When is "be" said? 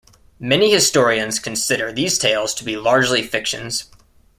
2.63-2.75